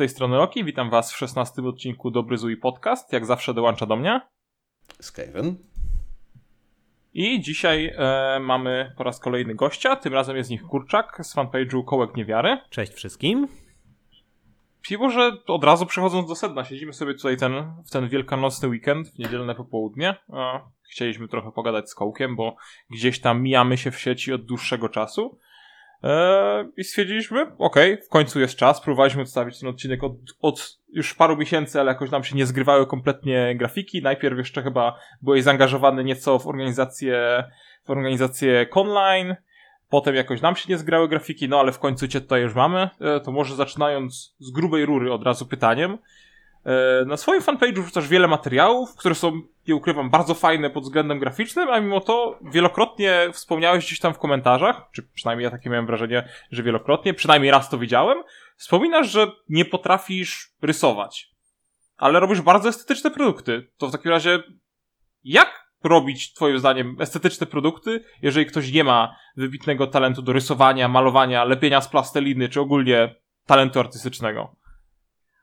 [0.00, 3.12] tej strony Loki, witam was w 16 odcinku Dobry Zły Podcast.
[3.12, 4.20] Jak zawsze dołącza do mnie.
[5.00, 5.56] Skaven.
[7.14, 11.36] I dzisiaj e, mamy po raz kolejny gościa, tym razem jest z nich Kurczak z
[11.36, 12.58] fanpage'u Kołek Niewiary.
[12.70, 13.48] Cześć wszystkim.
[14.82, 17.52] Piwo, że od razu przechodząc do sedna, siedzimy sobie tutaj ten,
[17.86, 20.14] w ten wielkanocny weekend, w niedzielne popołudnie.
[20.32, 20.60] A
[20.90, 22.56] chcieliśmy trochę pogadać z Kołkiem, bo
[22.90, 25.38] gdzieś tam mijamy się w sieci od dłuższego czasu.
[26.02, 28.80] Eee, I stwierdziliśmy, okej, okay, w końcu jest czas.
[28.80, 32.86] Próbowaliśmy odstawić ten odcinek od, od już paru miesięcy, ale jakoś nam się nie zgrywały
[32.86, 34.02] kompletnie grafiki.
[34.02, 37.44] Najpierw jeszcze chyba byłeś zaangażowany nieco w organizację,
[37.84, 39.36] w organizację Conline.
[39.88, 42.90] Potem jakoś nam się nie zgrały grafiki, no ale w końcu cię tutaj już mamy.
[43.00, 45.98] Eee, to może zaczynając z grubej rury od razu pytaniem.
[46.66, 51.18] E, na swoim fanpage'u wrzucasz wiele materiałów, które są, nie ukrywam, bardzo fajne pod względem
[51.18, 55.86] graficznym, a mimo to wielokrotnie wspomniałeś gdzieś tam w komentarzach, czy przynajmniej ja takie miałem
[55.86, 58.22] wrażenie, że wielokrotnie, przynajmniej raz to widziałem,
[58.56, 61.30] wspominasz, że nie potrafisz rysować,
[61.96, 63.70] ale robisz bardzo estetyczne produkty.
[63.78, 64.42] To w takim razie,
[65.24, 71.44] jak robić, twoim zdaniem, estetyczne produkty, jeżeli ktoś nie ma wybitnego talentu do rysowania, malowania,
[71.44, 73.14] lepienia z plasteliny, czy ogólnie
[73.46, 74.56] talentu artystycznego?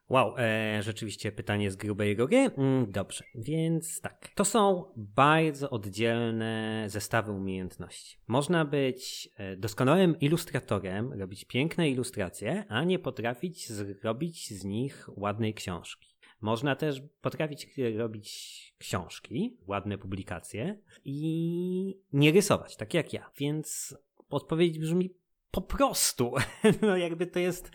[0.09, 2.37] Wow, e, rzeczywiście pytanie z grubej rury.
[2.37, 4.31] Mm, dobrze, więc tak.
[4.35, 8.17] To są bardzo oddzielne zestawy umiejętności.
[8.27, 15.53] Można być e, doskonałym ilustratorem, robić piękne ilustracje, a nie potrafić zrobić z nich ładnej
[15.53, 16.17] książki.
[16.41, 23.31] Można też potrafić robić książki, ładne publikacje i nie rysować, tak jak ja.
[23.39, 23.97] Więc
[24.29, 25.09] odpowiedź brzmi
[25.51, 26.33] po prostu.
[26.81, 27.71] no jakby to jest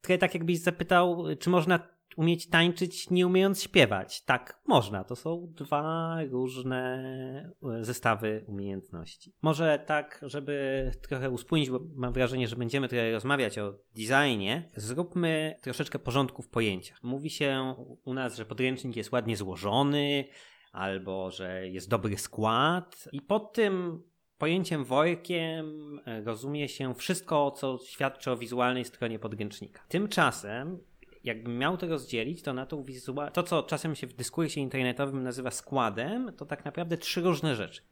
[0.00, 4.24] trochę tak jakbyś zapytał, czy można umieć tańczyć nie umiejąc śpiewać.
[4.24, 5.04] Tak, można.
[5.04, 9.34] To są dwa różne e, zestawy umiejętności.
[9.42, 15.56] Może tak, żeby trochę uspójnić, bo mam wrażenie, że będziemy tutaj rozmawiać o designie, zróbmy
[15.62, 17.02] troszeczkę porządku w pojęciach.
[17.02, 17.74] Mówi się
[18.04, 20.24] u nas, że podręcznik jest ładnie złożony,
[20.72, 24.02] albo że jest dobry skład i pod tym
[24.38, 29.82] Pojęciem workiem e, rozumie się wszystko, co świadczy o wizualnej stronie podręcznika.
[29.88, 30.78] Tymczasem,
[31.24, 33.32] jakbym miał to rozdzielić, to na to, wizual...
[33.32, 37.82] to co czasem się w dyskursie internetowym nazywa składem, to tak naprawdę trzy różne rzeczy.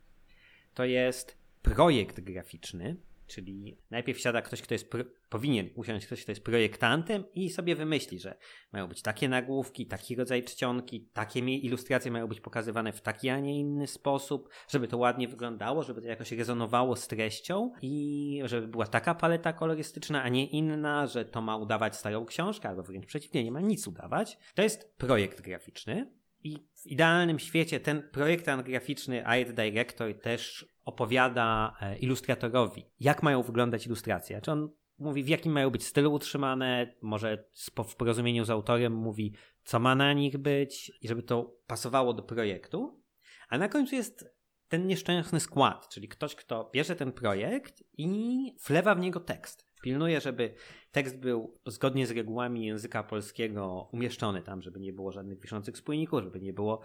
[0.74, 4.90] To jest projekt graficzny, Czyli najpierw siada ktoś, kto jest,
[5.28, 8.38] powinien usiąść ktoś, kto jest projektantem i sobie wymyśli, że
[8.72, 13.40] mają być takie nagłówki, taki rodzaj czcionki, takie ilustracje mają być pokazywane w taki, a
[13.40, 18.68] nie inny sposób, żeby to ładnie wyglądało, żeby to jakoś rezonowało z treścią i żeby
[18.68, 23.06] była taka paleta kolorystyczna, a nie inna, że to ma udawać starą książkę, albo wręcz
[23.06, 24.38] przeciwnie, nie ma nic udawać.
[24.54, 26.12] To jest projekt graficzny.
[26.44, 33.42] I w idealnym świecie ten projektant graficzny, Art Director też opowiada e, ilustratorowi, jak mają
[33.42, 34.40] wyglądać ilustracje.
[34.40, 37.44] Czy on mówi, w jakim mają być stylu utrzymane, może
[37.88, 39.34] w porozumieniu z autorem mówi,
[39.64, 43.02] co ma na nich być, i żeby to pasowało do projektu.
[43.48, 44.34] A na końcu jest
[44.68, 49.74] ten nieszczęsny skład, czyli ktoś, kto bierze ten projekt i wlewa w niego tekst.
[49.82, 50.54] Pilnuje, żeby
[50.90, 56.22] tekst był zgodnie z regułami języka polskiego umieszczony tam, żeby nie było żadnych wiszących spójników,
[56.22, 56.80] żeby nie było,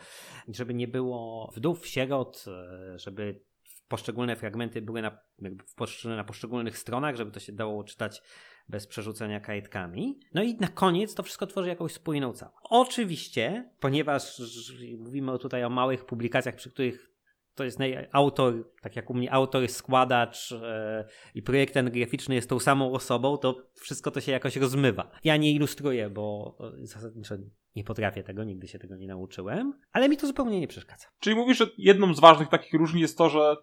[0.48, 3.42] żeby nie było wdów, sierot, e, żeby
[3.90, 5.20] poszczególne fragmenty były na,
[6.06, 8.22] na poszczególnych stronach, żeby to się dało czytać
[8.70, 10.20] bez przerzucania kajtkami.
[10.34, 12.58] No i na koniec to wszystko tworzy jakąś spójną całość.
[12.64, 14.42] Oczywiście, ponieważ
[14.98, 17.10] mówimy tutaj o małych publikacjach, przy których
[17.56, 17.80] to jest
[18.12, 23.38] autor, tak jak u mnie autor, składacz e, i projektant graficzny jest tą samą osobą,
[23.38, 25.12] to wszystko to się jakoś rozmywa.
[25.24, 27.36] Ja nie ilustruję, bo e, zasadniczo
[27.76, 31.08] nie potrafię tego, nigdy się tego nie nauczyłem, ale mi to zupełnie nie przeszkadza.
[31.20, 33.56] Czyli mówisz, że jedną z ważnych takich różnic jest to, że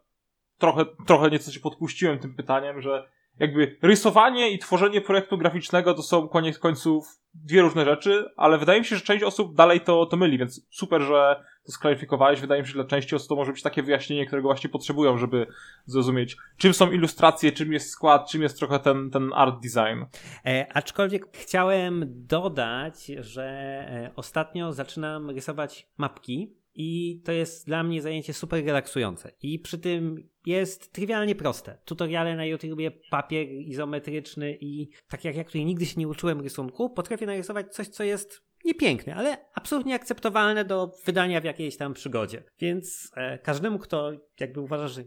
[0.59, 3.09] trochę, trochę nieco się podpuściłem tym pytaniem, że
[3.39, 8.81] jakby rysowanie i tworzenie projektu graficznego to są koniec końców dwie różne rzeczy, ale wydaje
[8.81, 12.41] mi się, że część osób dalej to, to myli, więc super, że to sklaryfikowałeś.
[12.41, 15.19] Wydaje mi się, że dla części osób to może być takie wyjaśnienie, którego właśnie potrzebują,
[15.19, 15.47] żeby
[15.85, 20.05] zrozumieć, czym są ilustracje, czym jest skład, czym jest trochę ten, ten art design.
[20.47, 28.03] E, aczkolwiek chciałem dodać, że e, ostatnio zaczynam rysować mapki i to jest dla mnie
[28.03, 29.33] zajęcie super relaksujące.
[29.43, 31.79] I przy tym jest trywialnie proste.
[31.85, 36.91] Tutoriale na YouTubie, papier izometryczny i tak jak ja, który nigdy się nie uczyłem rysunku,
[36.91, 42.43] potrafię narysować coś, co jest niepiękne, ale absolutnie akceptowalne do wydania w jakiejś tam przygodzie.
[42.59, 45.05] Więc e, każdemu, kto jakby uważa, że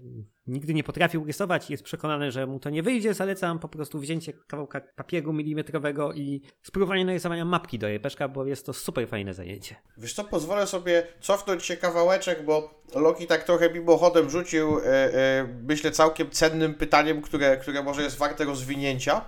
[0.50, 4.00] nigdy nie potrafił rysować i jest przekonany, że mu to nie wyjdzie, zalecam po prostu
[4.00, 9.34] wzięcie kawałka papieru milimetrowego i spróbowanie narysowania mapki do jepeszka, bo jest to super fajne
[9.34, 9.76] zajęcie.
[9.98, 15.48] Wiesz co, pozwolę sobie cofnąć się kawałeczek, bo Loki tak trochę mimochodem rzucił, e, e,
[15.64, 19.26] myślę, całkiem cennym pytaniem, które, które może jest warte rozwinięcia,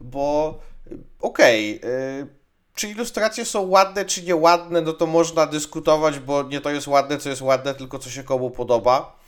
[0.00, 0.58] bo
[1.20, 2.26] okej, okay, e,
[2.74, 7.18] czy ilustracje są ładne, czy nieładne, no to można dyskutować, bo nie to jest ładne,
[7.18, 9.20] co jest ładne, tylko co się komu podoba.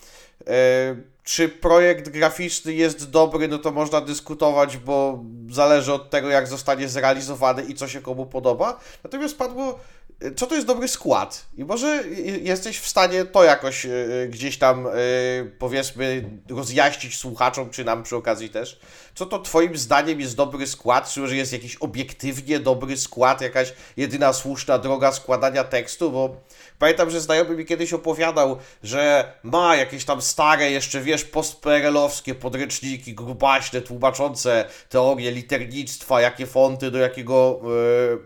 [1.22, 6.48] E, czy projekt graficzny jest dobry, no to można dyskutować, bo zależy od tego, jak
[6.48, 8.80] zostanie zrealizowany i co się komu podoba.
[9.04, 9.78] Natomiast padło,
[10.20, 11.46] e, co to jest dobry skład?
[11.56, 12.04] I może
[12.42, 13.90] jesteś w stanie to jakoś e,
[14.28, 14.88] gdzieś tam,
[15.58, 18.80] powiedzmy, rozjaśnić słuchaczom, czy nam przy okazji też.
[19.14, 21.10] Co to Twoim zdaniem jest dobry skład?
[21.10, 26.10] Czy może jest jakiś obiektywnie dobry skład, jakaś jedyna słuszna droga składania tekstu?
[26.10, 26.36] Bo
[26.82, 33.14] Pamiętam, że znajomy mi kiedyś opowiadał, że ma jakieś tam stare, jeszcze wiesz, postperelowskie podręczniki
[33.14, 37.60] grubaśne, tłumaczące teorię liternictwa, jakie fonty do jakiego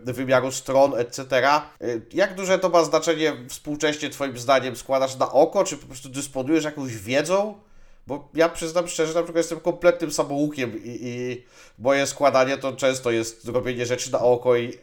[0.05, 1.41] yy, wymiaru stron, etc.
[1.81, 6.09] Yy, jak duże to ma znaczenie współcześnie, Twoim zdaniem, składasz na oko, czy po prostu
[6.09, 7.53] dysponujesz jakąś wiedzą?
[8.07, 11.43] Bo ja przyznam szczerze, na przykład jestem kompletnym samoukiem i, i
[11.79, 14.73] moje składanie to często jest robienie rzeczy na oko i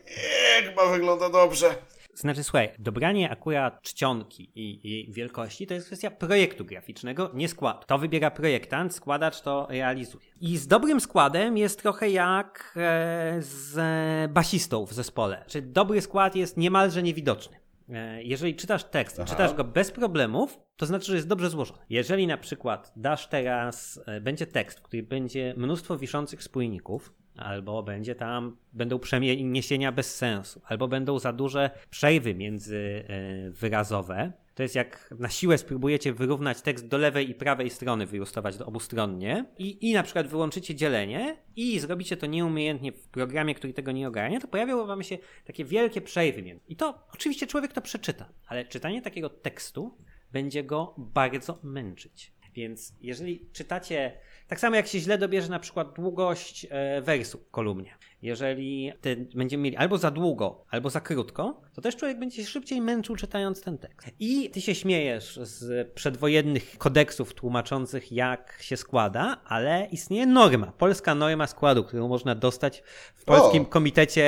[0.65, 1.75] chyba wygląda dobrze.
[2.15, 7.81] Znaczy, słuchaj, dobranie akurat czcionki i jej wielkości to jest kwestia projektu graficznego, nie składu.
[7.87, 10.25] To wybiera projektant, składacz to realizuje.
[10.41, 15.45] I z dobrym składem jest trochę jak e, z basistą w zespole.
[15.47, 17.57] Czy dobry skład jest niemalże niewidoczny.
[17.89, 19.31] E, jeżeli czytasz tekst, Aha.
[19.31, 21.79] czytasz go bez problemów, to znaczy, że jest dobrze złożony.
[21.91, 27.83] Jeżeli na przykład dasz teraz, e, będzie tekst, w którym będzie mnóstwo wiszących spójników, albo
[27.83, 34.17] będzie tam, będą przeniesienia bez sensu, albo będą za duże przejwy międzywyrazowe.
[34.17, 38.57] E, to jest jak na siłę spróbujecie wyrównać tekst do lewej i prawej strony, wyjustować
[38.57, 43.73] to obustronnie i, i na przykład wyłączycie dzielenie i zrobicie to nieumiejętnie w programie, który
[43.73, 46.61] tego nie ogarnia, to pojawią wam się takie wielkie przejwy.
[46.69, 49.99] I to oczywiście człowiek to przeczyta, ale czytanie takiego tekstu
[50.33, 52.35] będzie go bardzo męczyć.
[52.55, 57.51] Więc jeżeli czytacie tak samo jak się źle dobierze na przykład długość e, wersu w
[57.51, 57.95] kolumnie.
[58.25, 58.93] Jeżeli
[59.35, 63.17] będziemy mieli albo za długo, albo za krótko, to też człowiek będzie się szybciej męczył
[63.17, 64.11] czytając ten tekst.
[64.21, 71.15] I ty się śmiejesz z przedwojennych kodeksów tłumaczących, jak się składa, ale istnieje norma, polska
[71.15, 72.83] norma składu, którą można dostać
[73.15, 73.67] w Polskim o.
[73.67, 74.25] Komitecie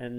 [0.00, 0.10] e,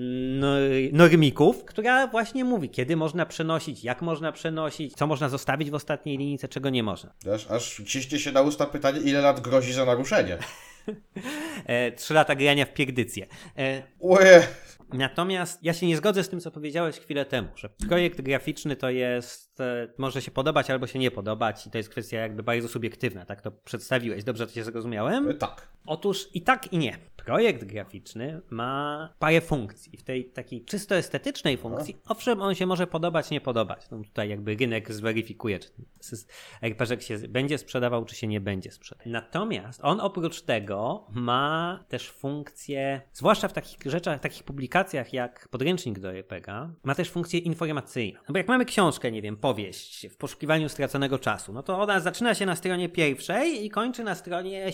[0.92, 6.18] Normików, która właśnie mówi, kiedy można przenosić, jak można przenosić, co można zostawić w ostatniej
[6.18, 7.14] linijce, czego nie można.
[7.34, 10.38] Aż, aż ciśnie się na usta pytanie, ile lat grozi za naruszenie.
[11.66, 13.28] E, trzy lata grania w piegdycję.
[13.58, 14.48] E, Uje.
[14.94, 18.90] Natomiast ja się nie zgodzę z tym, co powiedziałeś chwilę temu, że projekt graficzny to
[18.90, 22.68] jest, e, może się podobać albo się nie podobać i to jest kwestia jakby bardzo
[22.68, 24.24] subiektywna, tak to przedstawiłeś.
[24.24, 25.38] Dobrze to się zrozumiałem?
[25.38, 25.68] Tak.
[25.86, 26.98] Otóż i tak i nie.
[27.26, 29.98] Projekt graficzny ma parę funkcji.
[29.98, 33.90] W tej takiej czysto estetycznej funkcji, owszem, on się może podobać, nie podobać.
[33.92, 35.70] No tutaj jakby rynek zweryfikuje, czy
[36.62, 39.12] RPG się będzie sprzedawał, czy się nie będzie sprzedawał.
[39.12, 46.00] Natomiast on oprócz tego ma też funkcję, zwłaszcza w takich rzeczach, takich publikacjach jak podręcznik
[46.00, 48.20] do RPG, ma też funkcję informacyjną.
[48.28, 52.00] No bo jak mamy książkę, nie wiem, powieść w poszukiwaniu straconego czasu, no to ona
[52.00, 54.72] zaczyna się na stronie pierwszej i kończy na stronie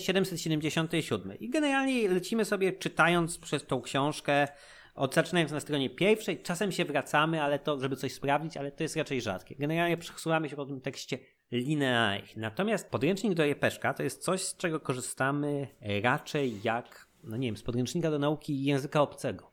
[1.02, 1.48] 777.
[1.48, 4.48] I generalnie lecimy sobie czytając przez tą książkę,
[4.94, 8.82] od zaczynając na stronie pierwszej, czasem się wracamy, ale to, żeby coś sprawdzić, ale to
[8.82, 9.56] jest raczej rzadkie.
[9.58, 11.18] Generalnie przesuwamy się po tym tekście
[11.52, 12.28] linearnie.
[12.36, 15.68] Natomiast podręcznik do Jepeszka to jest coś, z czego korzystamy
[16.02, 19.50] raczej jak, no nie wiem, z podręcznika do nauki języka obcego.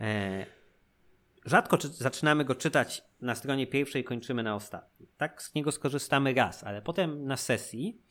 [0.00, 0.46] E,
[1.44, 5.08] rzadko czy, zaczynamy go czytać na stronie pierwszej kończymy na ostatniej.
[5.16, 8.02] Tak z niego skorzystamy raz, ale potem na sesji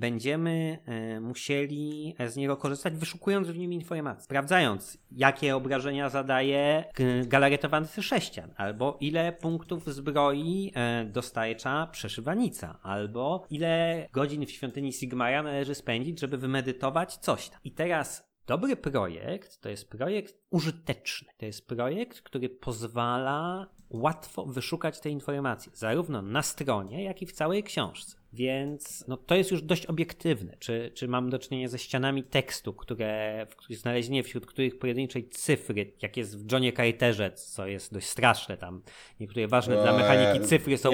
[0.00, 6.84] będziemy e, musieli z niego korzystać, wyszukując w nim informacje, sprawdzając, jakie obrażenia zadaje
[7.26, 15.42] galaretowany sześcian, albo ile punktów zbroi e, dostajcza przeszywanica, albo ile godzin w świątyni Sigmara
[15.42, 17.60] należy spędzić, żeby wymedytować coś tam.
[17.64, 21.28] I teraz Dobry projekt to jest projekt użyteczny.
[21.38, 27.32] To jest projekt, który pozwala łatwo wyszukać te informacje, zarówno na stronie, jak i w
[27.32, 28.16] całej książce.
[28.32, 30.56] Więc no, to jest już dość obiektywne.
[30.58, 35.92] Czy, czy mam do czynienia ze ścianami tekstu, które, w znalezienie wśród których pojedynczej cyfry,
[36.02, 38.82] jak jest w Johnie Carterze, co jest dość straszne tam,
[39.20, 40.90] niektóre ważne dla mechaniki cyfry są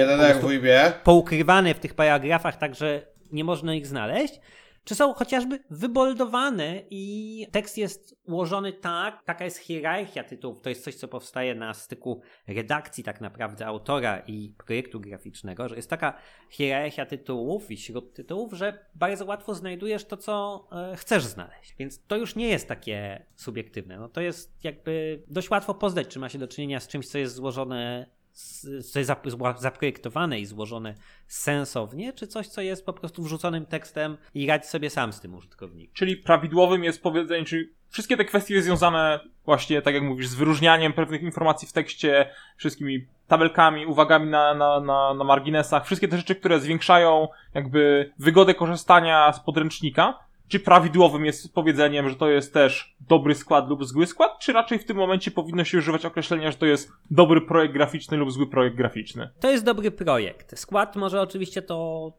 [1.04, 4.40] poukrywane w tych paragrafach, tak że nie można ich znaleźć
[4.86, 10.60] czy są chociażby wyboldowane i tekst jest ułożony tak, taka jest hierarchia tytułów.
[10.60, 15.76] To jest coś, co powstaje na styku redakcji tak naprawdę autora i projektu graficznego, że
[15.76, 16.18] jest taka
[16.50, 21.74] hierarchia tytułów i śród tytułów, że bardzo łatwo znajdujesz to, co e, chcesz znaleźć.
[21.78, 23.98] Więc to już nie jest takie subiektywne.
[23.98, 27.18] No to jest jakby dość łatwo poznać, czy ma się do czynienia z czymś, co
[27.18, 28.06] jest złożone
[28.92, 29.12] co jest
[29.56, 30.94] zaprojektowane i złożone
[31.26, 35.34] sensownie, czy coś, co jest po prostu wrzuconym tekstem i radź sobie sam z tym
[35.34, 35.94] użytkownikiem.
[35.94, 40.92] Czyli prawidłowym jest powiedzenie, czyli wszystkie te kwestie związane właśnie, tak jak mówisz, z wyróżnianiem
[40.92, 46.34] pewnych informacji w tekście, wszystkimi tabelkami, uwagami na, na, na, na marginesach, wszystkie te rzeczy,
[46.34, 52.96] które zwiększają jakby wygodę korzystania z podręcznika, czy prawidłowym jest powiedzeniem, że to jest też
[53.00, 56.56] dobry skład lub zły skład, czy raczej w tym momencie powinno się używać określenia, że
[56.56, 59.30] to jest dobry projekt graficzny lub zły projekt graficzny?
[59.40, 60.58] To jest dobry projekt.
[60.58, 62.12] Skład może oczywiście to.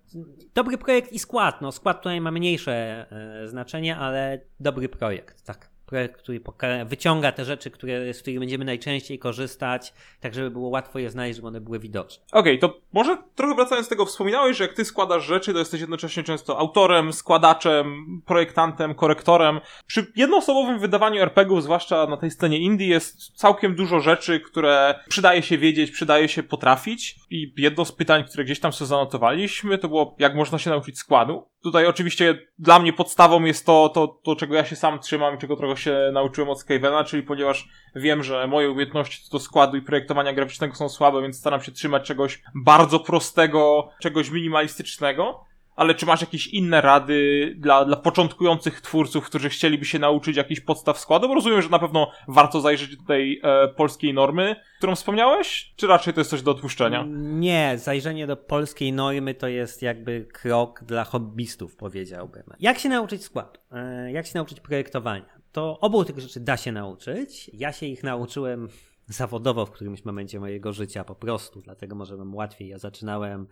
[0.55, 1.61] Dobry projekt i skład.
[1.61, 6.41] No, skład tutaj ma mniejsze e, znaczenie, ale dobry projekt, tak projekt, który
[6.85, 11.35] wyciąga te rzeczy, które, z których będziemy najczęściej korzystać, tak żeby było łatwo je znaleźć,
[11.35, 12.23] żeby one były widoczne.
[12.31, 15.59] Okej, okay, to może trochę wracając do tego, wspominałeś, że jak ty składasz rzeczy, to
[15.59, 19.59] jesteś jednocześnie często autorem, składaczem, projektantem, korektorem.
[19.87, 25.43] Przy jednoosobowym wydawaniu RPGów, zwłaszcza na tej scenie indie, jest całkiem dużo rzeczy, które przydaje
[25.43, 27.15] się wiedzieć, przydaje się potrafić.
[27.29, 30.99] I jedno z pytań, które gdzieś tam sobie zanotowaliśmy, to było, jak można się nauczyć
[30.99, 31.47] składu.
[31.63, 35.37] Tutaj oczywiście dla mnie podstawą jest to, to, to czego ja się sam trzymam i
[35.37, 39.81] czego trochę się nauczyłem od Skavena, czyli ponieważ wiem, że moje umiejętności do składu i
[39.81, 46.05] projektowania graficznego są słabe, więc staram się trzymać czegoś bardzo prostego, czegoś minimalistycznego ale czy
[46.05, 51.27] masz jakieś inne rady dla, dla początkujących twórców, którzy chcieliby się nauczyć jakichś podstaw składu?
[51.27, 55.87] Bo rozumiem, że na pewno warto zajrzeć do tej e, polskiej normy, którą wspomniałeś, czy
[55.87, 57.05] raczej to jest coś do odpuszczenia?
[57.17, 62.43] Nie, zajrzenie do polskiej normy to jest jakby krok dla hobbystów, powiedziałbym.
[62.59, 63.59] Jak się nauczyć składu?
[63.71, 65.36] E, jak się nauczyć projektowania?
[65.57, 67.51] To obu tych rzeczy da się nauczyć.
[67.53, 68.69] Ja się ich nauczyłem
[69.07, 72.67] zawodowo w którymś momencie mojego życia po prostu, dlatego może mam łatwiej.
[72.67, 73.47] Ja zaczynałem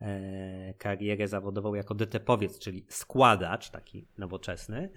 [0.00, 4.90] E, karierę zawodową jako DT-powiec, czyli składacz taki nowoczesny.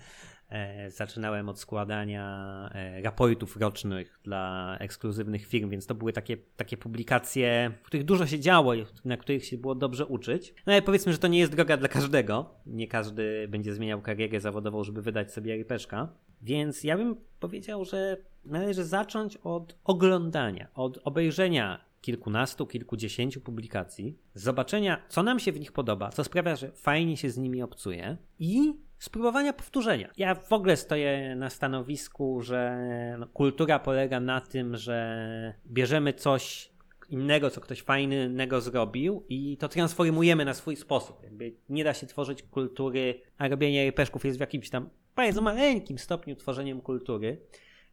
[0.54, 6.78] E, zaczynałem od składania e, raportów rocznych dla ekskluzywnych firm, więc to były takie, takie
[6.78, 10.54] publikacje, w których dużo się działo i na których się było dobrze uczyć.
[10.66, 12.56] No ale powiedzmy, że to nie jest droga dla każdego.
[12.66, 16.08] Nie każdy będzie zmieniał karierę zawodową, żeby wydać sobie rpg
[16.42, 25.02] Więc ja bym powiedział, że należy zacząć od oglądania, od obejrzenia kilkunastu, kilkudziesięciu publikacji, zobaczenia,
[25.10, 28.74] co nam się w nich podoba, co sprawia, że fajnie się z nimi obcuje i
[29.00, 30.10] spróbowania powtórzenia.
[30.18, 32.78] Ja w ogóle stoję na stanowisku, że
[33.20, 36.74] no, kultura polega na tym, że bierzemy coś
[37.10, 41.24] innego, co ktoś fajnego zrobił i to transformujemy na swój sposób.
[41.24, 45.98] Jakby nie da się tworzyć kultury, a robienie peszków jest w jakimś tam bardzo maleńkim
[45.98, 47.42] stopniu tworzeniem kultury.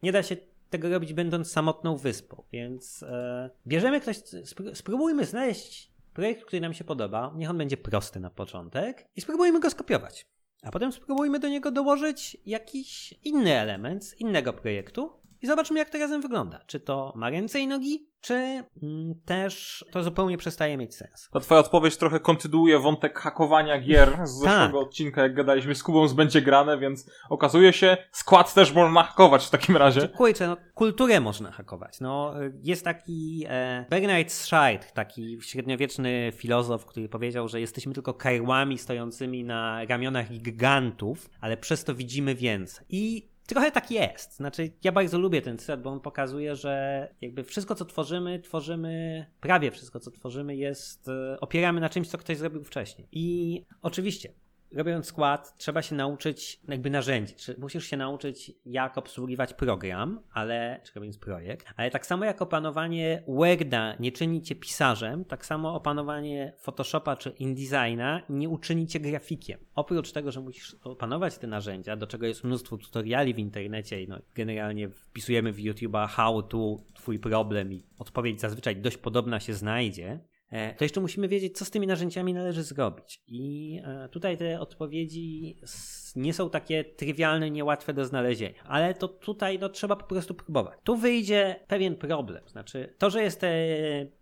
[0.02, 0.37] Nie da się
[0.71, 4.21] tego robić będąc samotną wyspą, więc e, bierzemy ktoś,
[4.75, 9.61] spróbujmy znaleźć projekt, który nam się podoba, niech on będzie prosty na początek i spróbujmy
[9.61, 10.26] go skopiować.
[10.62, 15.90] A potem spróbujmy do niego dołożyć jakiś inny element z innego projektu i zobaczmy, jak
[15.90, 16.61] to razem wygląda.
[16.66, 21.28] Czy to ma ręce i nogi, czy mm, też to zupełnie przestaje mieć sens.
[21.32, 24.52] Ta twoja odpowiedź trochę kontynuuje wątek hakowania gier z tak.
[24.52, 29.02] zeszłego odcinka, jak gadaliśmy z Kubą z Będzie Grane, więc okazuje się, skład też można
[29.02, 30.09] hakować w takim razie.
[30.09, 32.00] Kurczę, no, kulturę można hakować.
[32.00, 38.78] No, jest taki e, Bernard Scheid, taki średniowieczny filozof, który powiedział, że jesteśmy tylko karłami
[38.78, 42.87] stojącymi na ramionach gigantów, ale przez to widzimy więcej.
[42.88, 44.37] I Trochę tak jest.
[44.37, 49.26] Znaczy, ja bardzo lubię ten cytat, bo on pokazuje, że jakby wszystko, co tworzymy, tworzymy,
[49.40, 53.09] prawie wszystko, co tworzymy, jest, e, opieramy na czymś, co ktoś zrobił wcześniej.
[53.12, 54.33] I oczywiście,
[54.72, 57.34] robiąc skład, trzeba się nauczyć jakby narzędzi.
[57.58, 63.22] Musisz się nauczyć, jak obsługiwać program, ale, czy robiąc projekt, ale tak samo jak opanowanie
[63.28, 69.58] Worda nie czyni cię pisarzem, tak samo opanowanie Photoshopa czy InDesigna nie uczyni cię grafikiem.
[69.74, 74.08] Oprócz tego, że musisz opanować te narzędzia, do czego jest mnóstwo tutoriali w internecie i
[74.08, 79.54] no, generalnie wpisujemy w YouTube'a how to twój problem i odpowiedź zazwyczaj dość podobna się
[79.54, 80.20] znajdzie,
[80.78, 83.23] to jeszcze musimy wiedzieć, co z tymi narzędziami należy zrobić.
[83.26, 85.57] I e, tutaj te odpowiedzi
[86.16, 90.78] nie są takie trywialne, niełatwe do znalezienia, ale to tutaj no, trzeba po prostu próbować.
[90.85, 92.42] Tu wyjdzie pewien problem.
[92.49, 93.40] Znaczy, to, że jest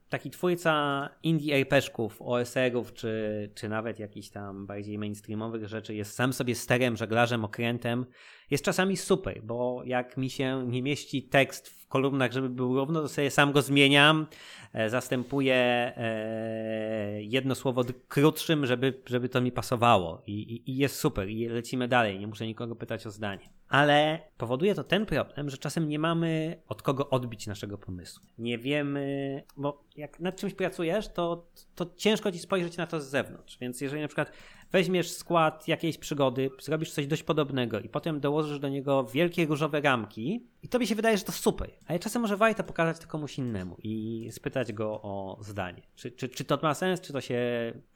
[0.08, 6.32] taki twórca indie RPGów, OSR-ów, czy, czy nawet jakichś tam bardziej mainstreamowych rzeczy, jest sam
[6.32, 8.06] sobie sterem, żeglarzem, okrętem,
[8.50, 13.02] jest czasami super, bo jak mi się nie mieści tekst w kolumnach, żeby był równo,
[13.02, 14.26] to sobie sam go zmieniam,
[14.72, 20.96] e, zastępuję e, jedno słowo krótszym, żeby, żeby to mi pasowało I, i, i jest
[20.96, 23.57] super i lecimy dalej, nie muszę nikogo pytać o zdanie.
[23.68, 28.24] Ale powoduje to ten problem, że czasem nie mamy od kogo odbić naszego pomysłu.
[28.38, 33.10] Nie wiemy, bo jak nad czymś pracujesz, to, to ciężko ci spojrzeć na to z
[33.10, 33.58] zewnątrz.
[33.60, 34.32] Więc jeżeli na przykład
[34.72, 39.80] weźmiesz skład jakiejś przygody, zrobisz coś dość podobnego i potem dołożysz do niego wielkie różowe
[39.80, 41.70] ramki i tobie się wydaje, że to super.
[41.86, 45.82] Ale czasem może warto pokazać to komuś innemu i spytać go o zdanie.
[45.94, 47.40] Czy, czy, czy to ma sens, czy to się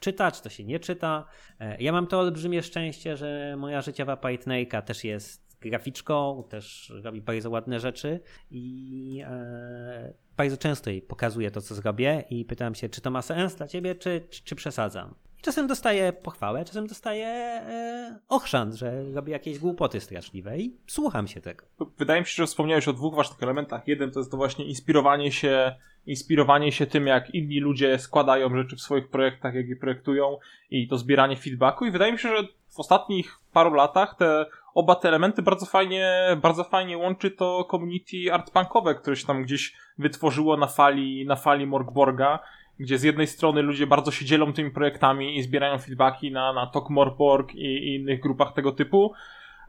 [0.01, 1.25] czyta, czy to się nie czyta.
[1.61, 7.21] E, ja mam to olbrzymie szczęście, że moja życiowa partnerka też jest graficzką, też robi
[7.21, 12.89] bardzo ładne rzeczy i e, bardzo często jej pokazuję to, co zrobię i pytam się,
[12.89, 15.15] czy to ma sens dla ciebie, czy, czy, czy przesadzam.
[15.39, 21.29] I czasem dostaję pochwałę, czasem dostaję e, ochrzan, że robię jakieś głupoty straszliwe i słucham
[21.29, 21.65] się tego.
[21.99, 23.89] Wydaje mi się, że wspomniałeś o dwóch ważnych elementach.
[23.89, 25.75] Jeden to jest to właśnie inspirowanie się
[26.07, 30.39] inspirowanie się tym, jak inni ludzie składają rzeczy w swoich projektach, jak je projektują
[30.71, 34.95] i to zbieranie feedbacku i wydaje mi się, że w ostatnich paru latach te oba
[34.95, 36.13] te elementy bardzo fajnie,
[36.43, 41.67] bardzo fajnie łączy to community artpunkowe, które się tam gdzieś wytworzyło na fali, na fali
[41.67, 42.39] Morgborga,
[42.79, 46.67] gdzie z jednej strony ludzie bardzo się dzielą tymi projektami i zbierają feedbacki na, na
[46.67, 49.13] Tok Morborg i, i innych grupach tego typu,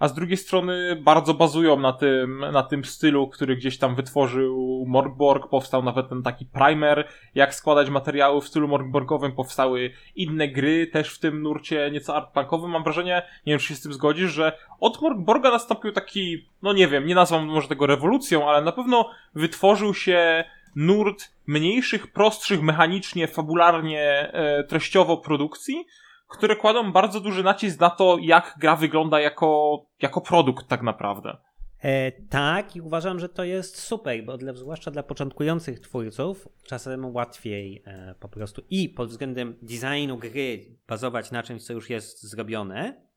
[0.04, 4.86] a z drugiej strony bardzo bazują na tym, na tym stylu, który gdzieś tam wytworzył
[4.88, 10.88] Morgborg, powstał nawet ten taki primer, jak składać materiały w stylu Morgborgowym, powstały inne gry
[10.88, 12.72] też w tym nurcie nieco artpunkowym.
[12.72, 16.74] Mam wrażenie, nie wiem czy się z tym zgodzisz, że od Morgborga nastąpił taki, no
[16.74, 20.44] nie wiem, nie nazwam może tego rewolucją, ale na pewno wytworzył się
[20.76, 24.02] nurt mniejszych, prostszych mechanicznie, fabularnie,
[24.34, 25.86] e, treściowo produkcji,
[26.34, 31.38] które kładą bardzo duży nacisk na to, jak gra wygląda jako, jako produkt tak naprawdę.
[31.84, 37.16] E, tak, i uważam, że to jest super, bo dla, zwłaszcza dla początkujących twórców czasem
[37.16, 42.24] łatwiej e, po prostu i pod względem designu gry bazować na czymś, co już jest
[42.24, 43.08] zrobione,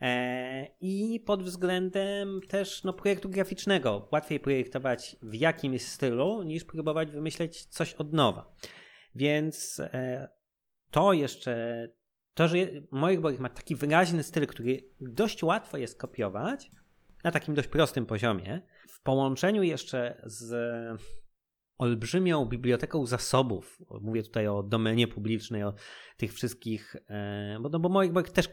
[0.00, 4.08] e, i pod względem też no, projektu graficznego.
[4.12, 8.54] Łatwiej projektować w jakimś stylu, niż próbować wymyśleć coś od nowa.
[9.14, 10.28] Więc e,
[10.90, 11.88] to jeszcze
[12.34, 12.56] to, że
[12.90, 16.70] Moirborg ma taki wyraźny styl, który dość łatwo jest kopiować
[17.24, 20.54] na takim dość prostym poziomie, w połączeniu jeszcze z
[21.78, 25.74] olbrzymią biblioteką zasobów, mówię tutaj o domenie publicznej, o
[26.16, 28.48] tych wszystkich, e, bo, no bo Moirborg też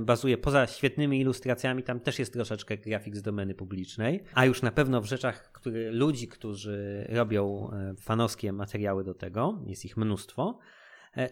[0.00, 4.70] bazuje poza świetnymi ilustracjami, tam też jest troszeczkę grafik z domeny publicznej, a już na
[4.70, 10.58] pewno w rzeczach który, ludzi, którzy robią e, fanowskie materiały do tego, jest ich mnóstwo,
[10.58, 10.79] E,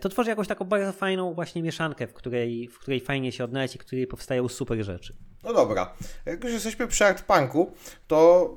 [0.00, 3.74] to tworzy jakąś taką bardzo fajną właśnie mieszankę, w której, w której fajnie się odnaleźć
[3.74, 5.16] i w której powstają super rzeczy.
[5.44, 5.94] No dobra,
[6.26, 7.72] jak już jesteśmy przy Artpunku,
[8.06, 8.50] to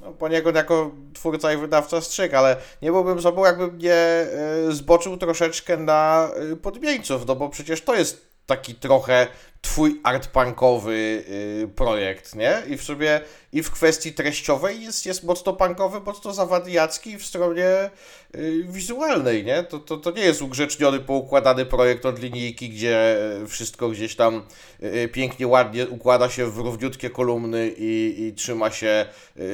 [0.00, 4.28] no, poniekąd jako twórca i wydawca strzyk, ale nie byłbym sobą, jakbym nie e,
[4.70, 9.26] zboczył troszeczkę na e, podmieńców, no bo przecież to jest taki trochę
[9.64, 12.62] twój artpunkowy y, projekt, nie?
[12.68, 13.20] I w sobie,
[13.52, 17.90] i w kwestii treściowej jest, jest mocno punkowy, mocno zawadiacki w stronie
[18.34, 19.62] y, wizualnej, nie?
[19.62, 23.16] To, to, to nie jest ugrzeczniony, poukładany projekt od linijki, gdzie
[23.48, 24.42] wszystko gdzieś tam
[24.82, 29.06] y, pięknie, ładnie układa się w równiutkie kolumny i, i trzyma się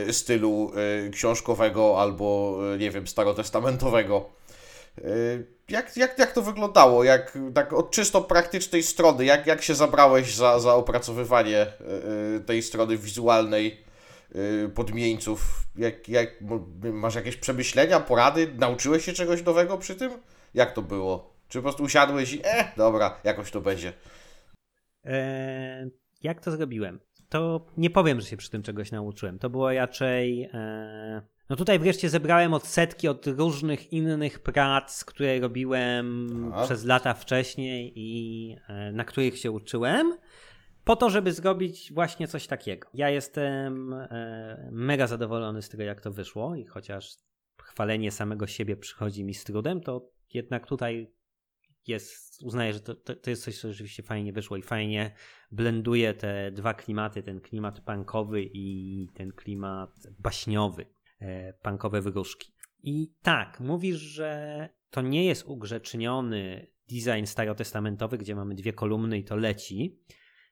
[0.09, 0.73] y, stylu
[1.07, 4.31] y, książkowego albo, y, nie wiem, starotestamentowego.
[4.99, 7.05] Y, jak, jak, jak to wyglądało?
[7.05, 11.67] Jak, tak od czysto praktycznej strony, jak, jak się zabrałeś za, za opracowywanie
[12.37, 13.85] y, tej strony wizualnej
[14.35, 15.65] y, podmieńców?
[15.77, 16.29] Jak, jak,
[16.93, 18.55] masz jakieś przemyślenia, porady?
[18.59, 20.13] Nauczyłeś się czegoś nowego przy tym?
[20.55, 21.35] Jak to było?
[21.49, 23.93] Czy po prostu usiadłeś i e, dobra, jakoś to będzie?
[26.23, 27.01] Jak to zrobiłem?
[27.29, 29.39] To nie powiem, że się przy tym czegoś nauczyłem.
[29.39, 30.51] To było raczej...
[31.51, 38.57] no tutaj wreszcie zebrałem odsetki od różnych innych prac, które robiłem przez lata wcześniej i
[38.69, 40.17] e, na których się uczyłem,
[40.85, 42.89] po to, żeby zrobić właśnie coś takiego.
[42.95, 47.17] Ja jestem e, mega zadowolony z tego, jak to wyszło i chociaż
[47.63, 51.13] chwalenie samego siebie przychodzi mi z trudem, to jednak tutaj
[51.87, 55.11] jest, uznaję, że to, to, to, jest coś, co rzeczywiście fajnie wyszło i fajnie
[55.51, 60.87] blenduje te dwa klimaty, ten klimat punkowy i ten klimat baśniowy.
[61.21, 62.53] E, punkowe wróżki.
[62.83, 69.25] I tak, mówisz, że to nie jest ugrzeczniony design starotestamentowy, gdzie mamy dwie kolumny i
[69.25, 70.01] to leci,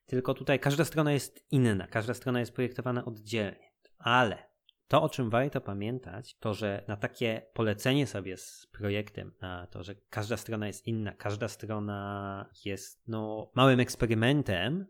[0.07, 3.72] tylko tutaj każda strona jest inna, każda strona jest projektowana oddzielnie.
[3.98, 4.48] Ale
[4.88, 9.83] to, o czym warto pamiętać, to że na takie polecenie sobie z projektem, na to,
[9.83, 14.87] że każda strona jest inna, każda strona jest no, małym eksperymentem,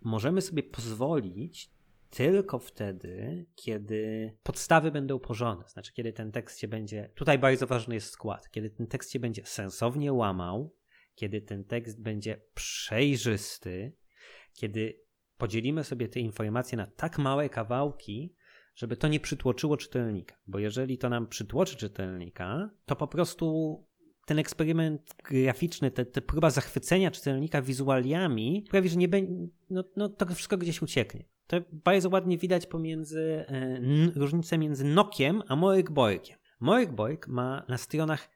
[0.00, 1.70] możemy sobie pozwolić
[2.16, 7.94] tylko wtedy, kiedy podstawy będą porządne, znaczy kiedy ten tekst się będzie, tutaj bardzo ważny
[7.94, 10.76] jest skład, kiedy ten tekst się będzie sensownie łamał,
[11.14, 13.92] kiedy ten tekst będzie przejrzysty,
[14.54, 15.00] kiedy
[15.36, 18.34] podzielimy sobie te informacje na tak małe kawałki,
[18.74, 20.36] żeby to nie przytłoczyło czytelnika.
[20.46, 23.78] Bo jeżeli to nam przytłoczy czytelnika, to po prostu
[24.26, 29.32] ten eksperyment graficzny, te próba zachwycenia czytelnika wizualiami sprawi, że nie będzie,
[29.70, 31.24] no, no to wszystko gdzieś ucieknie.
[31.52, 33.80] To bardzo ładnie widać pomiędzy, e,
[34.14, 35.90] różnicę między Nokiem a Morik
[36.94, 38.28] Morik ma na stronach,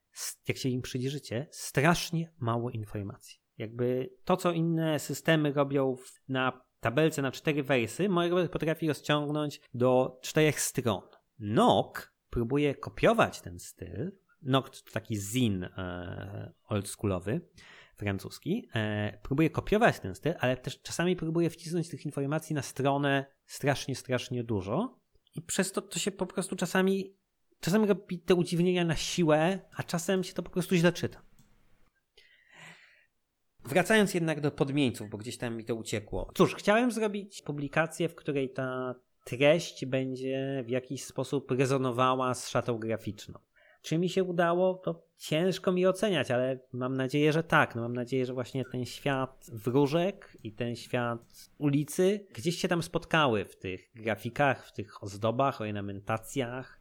[0.49, 3.39] jak się im przyjrzycie, strasznie mało informacji.
[3.59, 5.97] Jakby to, co inne systemy robią
[6.29, 11.03] na tabelce na cztery wersy, Morik potrafi rozciągnąć do czterech stron.
[11.39, 17.41] Nok próbuje kopiować ten styl, Noct to taki zin e, oldschoolowy,
[17.97, 18.69] francuski.
[18.75, 23.95] E, próbuje kopiować ten styl, ale też czasami próbuje wcisnąć tych informacji na stronę strasznie,
[23.95, 25.01] strasznie dużo
[25.35, 27.17] i przez to to się po prostu czasami
[27.61, 31.23] czasami robi te udziwnienia na siłę, a czasem się to po prostu źle czyta.
[33.65, 36.31] Wracając jednak do podmieńców, bo gdzieś tam mi to uciekło.
[36.35, 42.79] Cóż, chciałem zrobić publikację, w której ta treść będzie w jakiś sposób rezonowała z szatą
[42.79, 43.39] graficzną.
[43.87, 47.75] Czy mi się udało, to ciężko mi oceniać, ale mam nadzieję, że tak.
[47.75, 52.83] No mam nadzieję, że właśnie ten świat wróżek i ten świat ulicy gdzieś się tam
[52.83, 56.81] spotkały w tych grafikach, w tych ozdobach, ornamentacjach.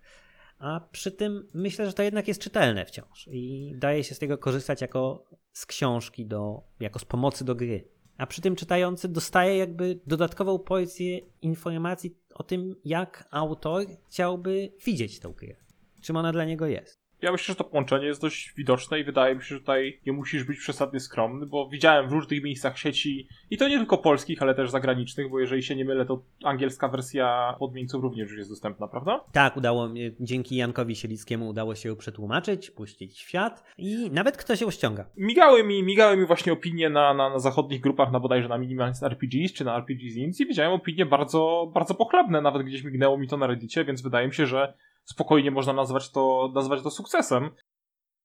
[0.60, 4.38] A przy tym myślę, że to jednak jest czytelne wciąż i daje się z tego
[4.38, 7.88] korzystać jako z książki, do, jako z pomocy do gry.
[8.18, 15.20] A przy tym czytający dostaje jakby dodatkową porcję informacji o tym, jak autor chciałby widzieć
[15.20, 15.65] tę grę
[16.06, 17.06] czym ona dla niego jest.
[17.22, 20.14] Ja myślę, że to połączenie jest dość widoczne i wydaje mi się, że tutaj nie
[20.14, 24.42] musisz być przesadnie skromny, bo widziałem w różnych miejscach sieci i to nie tylko polskich,
[24.42, 28.50] ale też zagranicznych, bo jeżeli się nie mylę, to angielska wersja podmieńców również już jest
[28.50, 29.24] dostępna, prawda?
[29.32, 34.38] Tak, udało mi, dzięki Jankowi Sielickiemu udało się ją przetłumaczyć, puścić w świat i nawet
[34.38, 35.06] ktoś się ściąga.
[35.18, 39.04] Migały mi, migały mi właśnie opinie na, na, na zachodnich grupach, na bodajże na Minimalist
[39.04, 43.28] RPGs czy na RPG Zins i widziałem opinie bardzo, bardzo pochlebne, nawet gdzieś mignęło mi
[43.28, 44.74] to na reddicie, więc wydaje mi się, że
[45.06, 47.50] spokojnie można nazwać to, nazwać to sukcesem.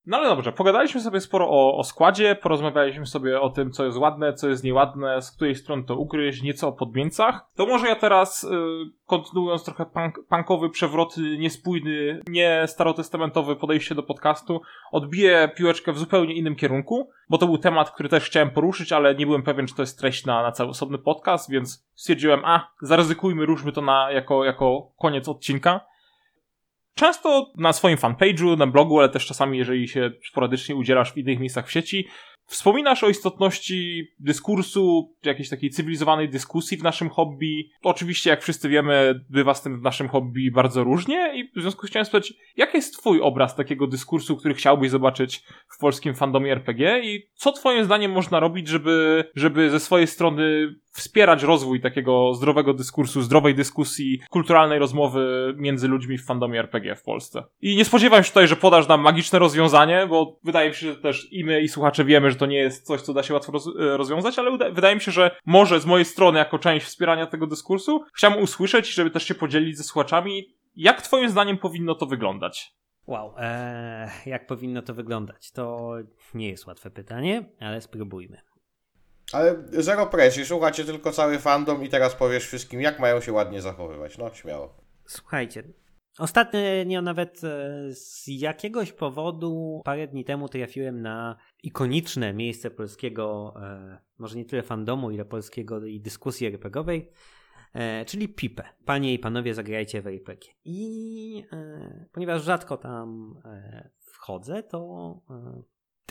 [0.07, 3.99] No ale dobrze, pogadaliśmy sobie sporo o, o składzie, porozmawialiśmy sobie o tym, co jest
[3.99, 7.41] ładne, co jest nieładne, z której strony to ukryć, nieco o podmieńcach.
[7.57, 8.51] To może ja teraz, yy,
[9.07, 14.61] kontynuując trochę punk, punkowy, przewroty, niespójny, nie starotestamentowy podejście do podcastu,
[14.93, 19.15] odbiję piłeczkę w zupełnie innym kierunku, bo to był temat, który też chciałem poruszyć, ale
[19.15, 22.71] nie byłem pewien, czy to jest treść na, na cały osobny podcast, więc stwierdziłem, a,
[22.83, 25.90] zaryzykujmy, ruszmy to na, jako, jako koniec odcinka.
[26.95, 31.39] Często na swoim fanpage'u, na blogu, ale też czasami, jeżeli się sporadycznie udzielasz w innych
[31.39, 32.09] miejscach w sieci,
[32.51, 37.71] Wspominasz o istotności dyskursu, jakiejś takiej cywilizowanej dyskusji w naszym hobby.
[37.83, 41.81] Oczywiście, jak wszyscy wiemy, bywa z tym w naszym hobby bardzo różnie i w związku
[41.81, 46.15] z tym chciałem spytać, jaki jest twój obraz takiego dyskursu, który chciałbyś zobaczyć w polskim
[46.15, 51.81] fandomie RPG i co twoim zdaniem można robić, żeby, żeby ze swojej strony wspierać rozwój
[51.81, 57.45] takiego zdrowego dyskursu, zdrowej dyskusji, kulturalnej rozmowy między ludźmi w fandomie RPG w Polsce.
[57.61, 60.97] I nie spodziewam się tutaj, że podasz nam magiczne rozwiązanie, bo wydaje mi się, że
[60.97, 63.53] też i my i słuchacze wiemy, że to nie jest coś, co da się łatwo
[63.53, 67.27] roz e, rozwiązać, ale wydaje mi się, że może z mojej strony, jako część wspierania
[67.27, 72.07] tego dyskursu, chciałbym usłyszeć, żeby też się podzielić ze słuchaczami, jak twoim zdaniem powinno to
[72.07, 72.73] wyglądać?
[73.07, 75.51] Wow, ee, jak powinno to wyglądać?
[75.51, 75.95] To
[76.35, 78.50] nie jest łatwe pytanie, ale spróbujmy.
[79.33, 83.63] Ale zero presji, słuchacie tylko cały fandom i teraz powiesz wszystkim, jak mają się ładnie
[83.63, 84.19] zachowywać.
[84.19, 84.75] No, śmiało.
[85.07, 85.63] Słuchajcie,
[86.19, 93.99] Ostatnio nawet e, z jakiegoś powodu parę dni temu trafiłem na ikoniczne miejsce polskiego, e,
[94.19, 97.11] może nie tyle fandomu, ile polskiego i dyskusji RPGowej,
[97.75, 98.65] e, czyli PIPE.
[98.85, 100.53] Panie i panowie, zagrajcie w RPG.
[100.65, 101.45] I
[102.13, 103.35] ponieważ rzadko tam
[104.01, 105.15] wchodzę, to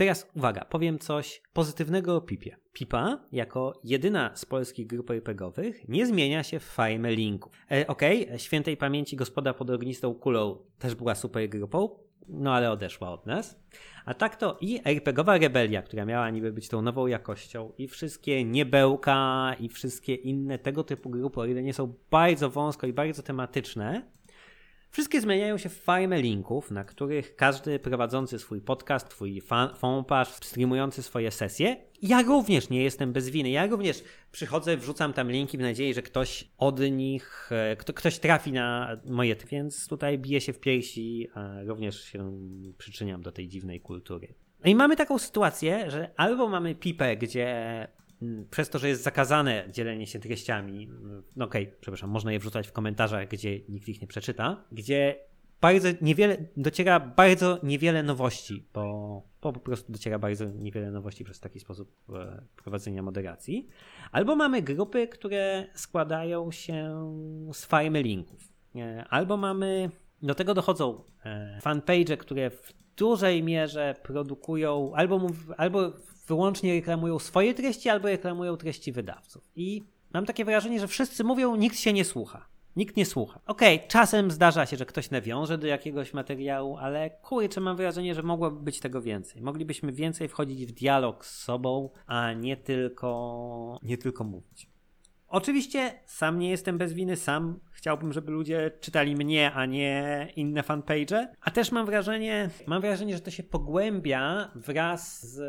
[0.00, 2.56] Teraz uwaga, powiem coś pozytywnego o Pipie.
[2.72, 7.52] Pipa, jako jedyna z polskich grup RPGowych, nie zmienia się w farmę linków.
[7.70, 12.70] E, Okej, okay, świętej pamięci gospoda pod ognistą kulą też była super grupą, no ale
[12.70, 13.60] odeszła od nas.
[14.04, 18.44] A tak to i RPGowa Rebelia, która miała niby być tą nową jakością, i wszystkie
[18.44, 23.22] niebełka, i wszystkie inne tego typu grupy, o ile nie są bardzo wąsko i bardzo
[23.22, 24.10] tematyczne,
[24.90, 29.42] Wszystkie zmieniają się w farmę linków, na których każdy prowadzący swój podcast, twój
[29.74, 31.76] fanpage, streamujący swoje sesje.
[32.02, 33.50] Ja również nie jestem bez winy.
[33.50, 38.18] Ja również przychodzę, wrzucam tam linki w nadziei, że ktoś od nich, e, kto, ktoś
[38.18, 42.32] trafi na moje, więc tutaj biję się w piersi, a również się
[42.78, 44.34] przyczyniam do tej dziwnej kultury.
[44.64, 47.88] No i mamy taką sytuację, że albo mamy pipę, gdzie
[48.50, 50.88] przez to, że jest zakazane dzielenie się treściami,
[51.36, 55.30] no okej, okay, przepraszam, można je wrzucać w komentarzach, gdzie nikt ich nie przeczyta, gdzie
[55.60, 58.82] bardzo niewiele, dociera bardzo niewiele nowości, bo,
[59.42, 63.68] bo po prostu dociera bardzo niewiele nowości przez taki sposób e, prowadzenia moderacji.
[64.12, 67.10] Albo mamy grupy, które składają się
[67.52, 68.48] z farmy linków.
[68.76, 69.90] E, albo mamy,
[70.22, 75.92] do tego dochodzą e, fanpage, które w dużej mierze produkują albo, albo
[76.30, 79.50] wyłącznie reklamują swoje treści, albo reklamują treści wydawców.
[79.56, 79.82] I
[80.14, 82.46] mam takie wrażenie, że wszyscy mówią, nikt się nie słucha.
[82.76, 83.40] Nikt nie słucha.
[83.46, 88.14] Okej, okay, czasem zdarza się, że ktoś nawiąże do jakiegoś materiału, ale kurczę, mam wrażenie,
[88.14, 89.42] że mogłoby być tego więcej.
[89.42, 94.68] Moglibyśmy więcej wchodzić w dialog z sobą, a nie tylko, nie tylko mówić.
[95.30, 100.62] Oczywiście sam nie jestem bez winy, sam chciałbym, żeby ludzie czytali mnie, a nie inne
[100.62, 101.28] fanpage.
[101.40, 105.40] A też mam wrażenie, mam wrażenie, że to się pogłębia wraz z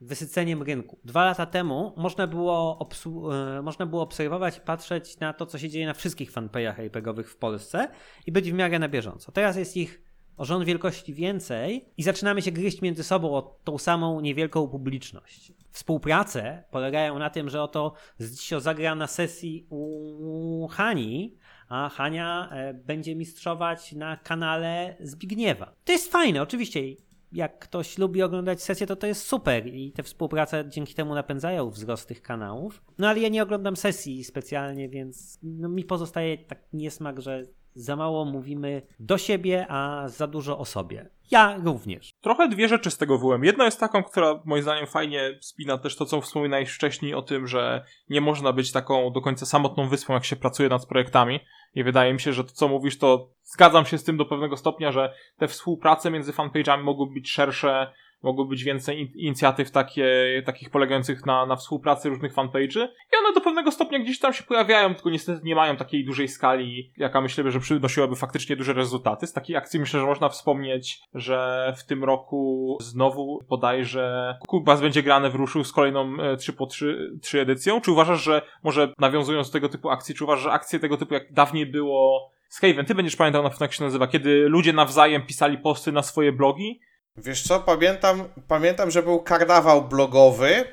[0.00, 0.98] wysyceniem rynku.
[1.04, 2.88] Dwa lata temu można było,
[3.58, 7.36] e, można było obserwować patrzeć na to, co się dzieje na wszystkich fanpage'ach RPGowych w
[7.36, 7.88] Polsce
[8.26, 9.32] i być w miarę na bieżąco.
[9.32, 10.05] Teraz jest ich
[10.38, 15.52] rząd wielkości więcej i zaczynamy się gryźć między sobą o tą samą niewielką publiczność.
[15.70, 22.74] Współprace polegają na tym, że oto Zdzisio zagra na sesji u Hani, a Hania e,
[22.74, 25.72] będzie mistrzować na kanale Zbigniewa.
[25.84, 26.80] To jest fajne, oczywiście.
[27.32, 31.70] Jak ktoś lubi oglądać sesje, to to jest super i te współprace dzięki temu napędzają
[31.70, 32.82] wzrost tych kanałów.
[32.98, 37.42] No ale ja nie oglądam sesji specjalnie, więc no, mi pozostaje tak niesmak, że
[37.76, 41.10] za mało mówimy do siebie, a za dużo o sobie.
[41.30, 42.14] Ja również.
[42.20, 43.44] Trochę dwie rzeczy z tego wyłem.
[43.44, 47.46] Jedna jest taką, która moim zdaniem fajnie spina też to, co wspominałeś wcześniej o tym,
[47.46, 51.40] że nie można być taką do końca samotną wyspą, jak się pracuje nad projektami.
[51.74, 54.56] I wydaje mi się, że to, co mówisz, to zgadzam się z tym do pewnego
[54.56, 57.92] stopnia, że te współprace między fanpage'ami mogą być szersze,
[58.26, 60.06] mogło być więcej inicjatyw takie,
[60.46, 64.42] takich polegających na, na współpracy różnych fanpage'y i one do pewnego stopnia gdzieś tam się
[64.42, 69.26] pojawiają, tylko niestety nie mają takiej dużej skali, jaka myślę, że przynosiłaby faktycznie duże rezultaty.
[69.26, 75.02] Z takiej akcji myślę, że można wspomnieć, że w tym roku znowu bodajże Kubas będzie
[75.02, 77.80] grane w ruszył z kolejną 3 e, po 3, 3 edycją.
[77.80, 81.14] Czy uważasz, że może nawiązując do tego typu akcji, czy uważasz, że akcje tego typu
[81.14, 85.26] jak dawniej było Skaven, ty będziesz pamiętał na pewno jak się nazywa, kiedy ludzie nawzajem
[85.26, 86.80] pisali posty na swoje blogi
[87.18, 90.64] Wiesz co, pamiętam, pamiętam, że był karnawał blogowy,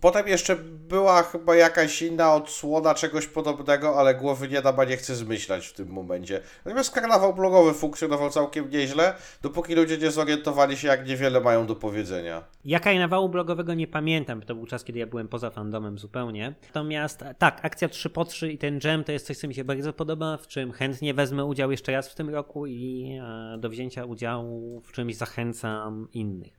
[0.00, 0.56] Potem jeszcze
[0.88, 5.66] była chyba jakaś inna odsłona czegoś podobnego, ale głowy nie dam, a nie chcę zmyślać
[5.66, 6.40] w tym momencie.
[6.64, 11.76] Natomiast karnawał blogowy funkcjonował całkiem nieźle, dopóki ludzie nie zorientowali się, jak niewiele mają do
[11.76, 12.44] powiedzenia.
[12.64, 16.54] Ja karnawału blogowego nie pamiętam, to był czas, kiedy ja byłem poza fandomem zupełnie.
[16.62, 19.64] Natomiast tak, akcja 3 po 3 i ten jam to jest coś, co mi się
[19.64, 23.68] bardzo podoba, w czym chętnie wezmę udział jeszcze raz w tym roku i e, do
[23.68, 26.58] wzięcia udziału w czymś zachęcam innych.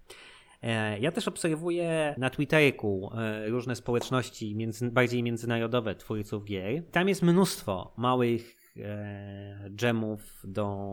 [0.62, 6.84] E, ja też obserwuję na Twitterku e, różne społeczności między, bardziej międzynarodowe twórców gier.
[6.92, 10.90] Tam jest mnóstwo małych e, dżemów do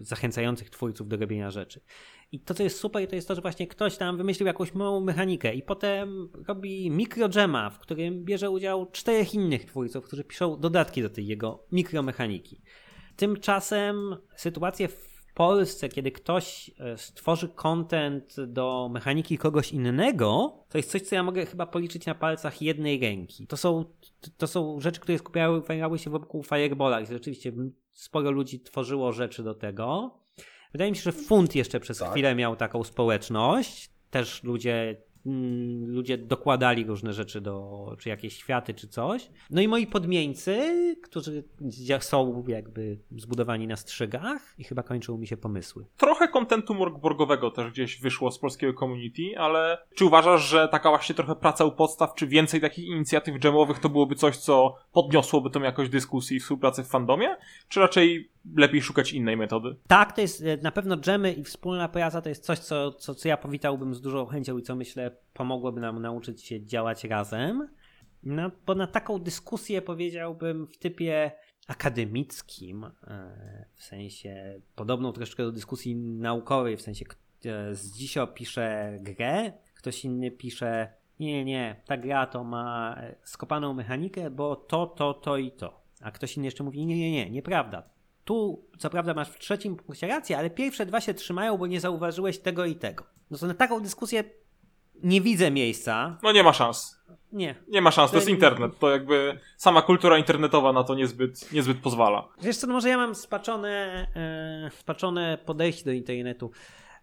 [0.00, 1.80] zachęcających twórców do robienia rzeczy.
[2.32, 5.00] I to, co jest super, to jest to, że właśnie ktoś tam wymyślił jakąś małą
[5.00, 11.02] mechanikę i potem robi mikrodżema, w którym bierze udział czterech innych twórców, którzy piszą dodatki
[11.02, 12.60] do tej jego mikromechaniki.
[13.16, 15.09] Tymczasem sytuacje w
[15.40, 21.22] Polsce, kiedy ktoś e, stworzy content do mechaniki kogoś innego, to jest coś, co ja
[21.22, 23.46] mogę chyba policzyć na palcach jednej ręki.
[23.46, 23.84] To są,
[24.36, 27.52] to są rzeczy, które skupiały się wokół Firebola i rzeczywiście
[27.92, 30.14] sporo ludzi tworzyło rzeczy do tego.
[30.72, 32.10] Wydaje mi się, że Funt jeszcze przez tak.
[32.10, 33.90] chwilę miał taką społeczność.
[34.10, 34.96] Też ludzie
[35.86, 39.30] ludzie dokładali różne rzeczy do, czy jakieś światy, czy coś.
[39.50, 41.44] No i moi podmieńcy, którzy
[42.00, 45.86] są jakby zbudowani na strzygach i chyba kończą mi się pomysły.
[45.96, 51.14] Trochę kontentu morgborgowego też gdzieś wyszło z polskiego community, ale czy uważasz, że taka właśnie
[51.14, 55.62] trochę praca u podstaw, czy więcej takich inicjatyw dżemowych to byłoby coś, co podniosłoby tą
[55.62, 57.36] jakość dyskusji i współpracy w fandomie?
[57.68, 59.76] Czy raczej lepiej szukać innej metody.
[59.86, 63.14] Tak, to jest e, na pewno dżemy i wspólna praca to jest coś, co, co,
[63.14, 67.68] co ja powitałbym z dużą chęcią i co myślę pomogłoby nam nauczyć się działać razem.
[68.22, 71.32] No, bo na taką dyskusję powiedziałbym w typie
[71.66, 77.04] akademickim, e, w sensie podobną troszeczkę do dyskusji naukowej, w sensie
[77.44, 83.74] e, z dziś pisze grę, ktoś inny pisze nie, nie, ta gra to ma skopaną
[83.74, 85.80] mechanikę, bo to, to, to i to.
[86.00, 89.76] A ktoś inny jeszcze mówi, nie, nie, nie, nieprawda tu, co prawda, masz w trzecim
[89.76, 93.04] punkcie rację, ale pierwsze dwa się trzymają, bo nie zauważyłeś tego i tego.
[93.30, 94.24] No to na taką dyskusję
[95.02, 96.18] nie widzę miejsca.
[96.22, 97.00] No nie ma szans.
[97.32, 97.54] Nie.
[97.68, 98.78] Nie ma szans, to jest internet.
[98.78, 102.28] To jakby sama kultura internetowa na to niezbyt, niezbyt pozwala.
[102.42, 106.50] Wiesz co, no może ja mam spaczone, e, spaczone podejście do internetu.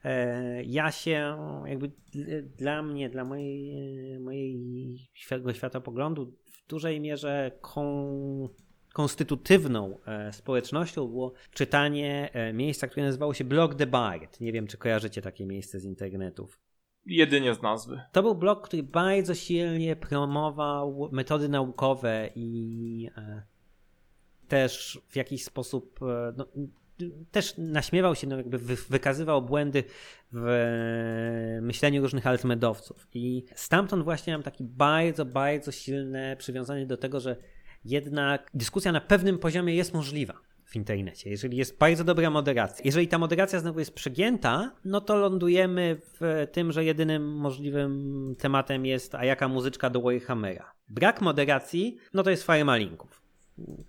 [0.04, 1.92] E, ja się jakby
[2.58, 4.98] dla mnie, dla mojej, mojej
[5.54, 8.08] światłopoglądu w dużej mierze kon
[8.98, 14.42] konstytutywną e, społecznością było czytanie e, miejsca, które nazywało się Blog the Bard.
[14.42, 16.60] Nie wiem, czy kojarzycie takie miejsce z internetów.
[17.06, 18.02] Jedynie z nazwy.
[18.12, 23.44] To był blog, który bardzo silnie promował metody naukowe i e,
[24.48, 26.00] też w jakiś sposób
[26.38, 26.46] no,
[27.32, 29.84] też naśmiewał się, no jakby wy, wykazywał błędy
[30.32, 33.08] w myśleniu różnych altmedowców.
[33.14, 37.36] I stamtąd właśnie mam taki bardzo, bardzo silne przywiązanie do tego, że
[37.88, 40.34] jednak dyskusja na pewnym poziomie jest możliwa
[40.66, 41.30] w internecie.
[41.30, 46.48] Jeżeli jest bardzo dobra moderacja, jeżeli ta moderacja znowu jest przegięta, no to lądujemy w
[46.52, 50.72] tym, że jedynym możliwym tematem jest a jaka muzyczka do Warhammera.
[50.90, 53.22] Brak moderacji, no to jest farma linków.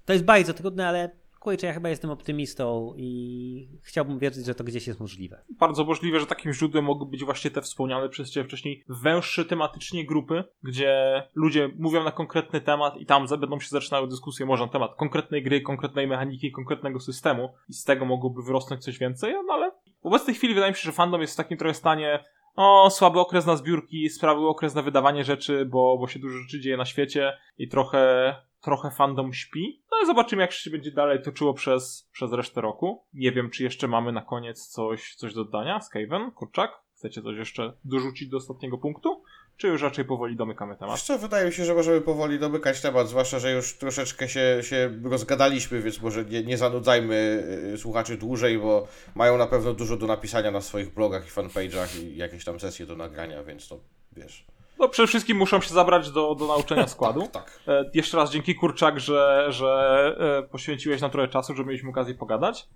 [0.05, 1.11] To jest bardzo trudne, ale
[1.49, 5.45] kurczę, ja chyba jestem optymistą i chciałbym wierzyć, że to gdzieś jest możliwe.
[5.59, 10.07] Bardzo możliwe, że takim źródłem mogą być właśnie te wspomniane przez Ciebie wcześniej węższe tematycznie
[10.07, 14.73] grupy, gdzie ludzie mówią na konkretny temat i tam będą się zaczynały dyskusje może na
[14.73, 19.55] temat konkretnej gry, konkretnej mechaniki, konkretnego systemu i z tego mogłoby wyrosnąć coś więcej, no
[19.55, 19.71] ale
[20.03, 22.25] w obecnej chwili wydaje mi się, że fandom jest w takim trochę stanie
[22.57, 26.61] o, słaby okres na zbiórki, sprawy okres na wydawanie rzeczy, bo, bo się dużo rzeczy
[26.61, 29.83] dzieje na świecie i trochę trochę fandom śpi.
[30.01, 33.05] No zobaczymy, jak się będzie dalej toczyło przez, przez resztę roku.
[33.15, 35.81] Nie wiem, czy jeszcze mamy na koniec coś, coś do dodania.
[35.81, 39.23] Skaven, Kurczak, chcecie coś jeszcze dorzucić do ostatniego punktu?
[39.57, 40.95] Czy już raczej powoli domykamy temat?
[40.95, 45.01] Jeszcze wydaje mi się, że możemy powoli domykać temat, zwłaszcza, że już troszeczkę się, się
[45.05, 50.07] rozgadaliśmy, więc może nie, nie zanudzajmy y, słuchaczy dłużej, bo mają na pewno dużo do
[50.07, 53.81] napisania na swoich blogach i fanpage'ach i jakieś tam sesje do nagrania, więc to
[54.13, 54.47] wiesz.
[54.79, 57.29] No przede wszystkim muszą się zabrać do, do nauczenia składu.
[57.33, 57.61] tak.
[57.69, 62.15] E, jeszcze raz dzięki Kurczak, że, że e, poświęciłeś nam trochę czasu, żeby mieliśmy okazję
[62.15, 62.69] pogadać.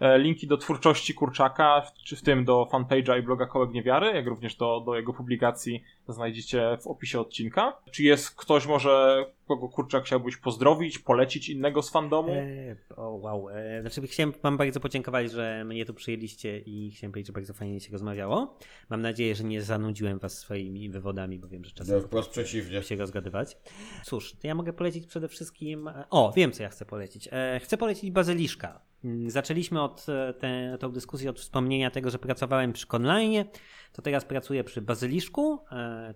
[0.00, 4.26] E, linki do twórczości Kurczaka, czy w tym do fanpage'a i bloga Kołek Niewiary, jak
[4.26, 7.76] również do, do jego publikacji znajdziecie w opisie odcinka.
[7.90, 12.32] Czy jest ktoś może, kogo Kurczak chciałbyś pozdrowić, polecić innego z fandomu?
[12.32, 17.12] E, o wow, e, znaczy chciałem wam bardzo podziękować, że mnie tu przyjęliście i chciałem
[17.12, 18.58] powiedzieć, że bardzo fajnie się rozmawiało.
[18.90, 22.82] Mam nadzieję, że nie zanudziłem was swoimi wywodami, bo wiem, że czasem No, wprost przeciwnie.
[22.82, 23.56] się rozgadywać.
[24.04, 25.88] Cóż, to ja mogę polecić przede wszystkim...
[25.88, 27.28] e, O, wiem co ja chcę polecić.
[27.32, 28.80] E, chcę polecić Bazyliszka.
[29.04, 33.44] Mm, Zaczęliśmy od e, tę tą dyskusję od wspomnienia tego, że pracowałem przy Conline,
[33.92, 35.58] to teraz pracuję przy Bazyliszku.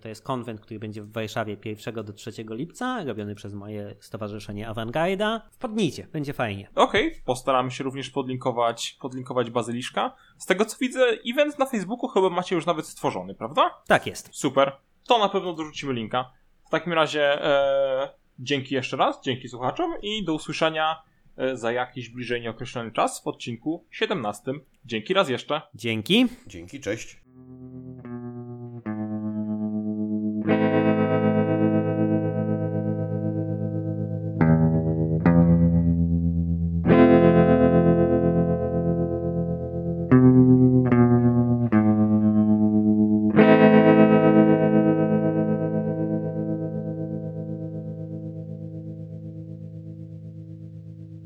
[0.01, 4.69] To jest konwent, który będzie w Warszawie 1 do 3 lipca, robiony przez moje stowarzyszenie
[4.69, 5.49] Avantgarda.
[5.51, 6.69] Wpadnijcie, będzie fajnie.
[6.75, 10.15] Okej, postaramy się również podlinkować, podlinkować Bazyliszka.
[10.39, 13.71] Z tego co widzę, event na Facebooku chyba macie już nawet stworzony, prawda?
[13.87, 14.29] Tak jest.
[14.33, 14.73] Super.
[15.07, 16.31] To na pewno dorzucimy linka.
[16.67, 21.03] W takim razie e, dzięki jeszcze raz, dzięki słuchaczom i do usłyszenia
[21.37, 24.53] e, za jakiś bliżej nieokreślony czas w odcinku 17.
[24.85, 25.63] Dzięki raz jeszcze.
[25.75, 26.27] Dzięki.
[26.47, 27.21] Dzięki, cześć.